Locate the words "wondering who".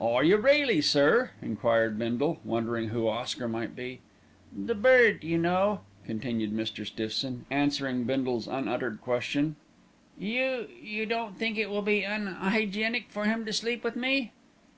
2.42-3.06